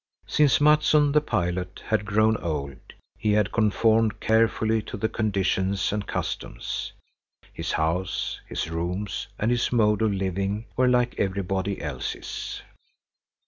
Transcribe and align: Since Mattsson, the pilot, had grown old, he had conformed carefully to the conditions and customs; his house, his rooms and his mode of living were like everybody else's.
Since 0.25 0.57
Mattsson, 0.59 1.11
the 1.13 1.21
pilot, 1.21 1.83
had 1.85 2.05
grown 2.07 2.35
old, 2.37 2.75
he 3.19 3.33
had 3.33 3.51
conformed 3.51 4.19
carefully 4.19 4.81
to 4.81 4.97
the 4.97 5.07
conditions 5.07 5.93
and 5.93 6.07
customs; 6.07 6.91
his 7.53 7.73
house, 7.73 8.39
his 8.49 8.67
rooms 8.67 9.27
and 9.37 9.51
his 9.51 9.71
mode 9.71 10.01
of 10.01 10.11
living 10.11 10.65
were 10.75 10.87
like 10.89 11.13
everybody 11.19 11.79
else's. 11.79 12.63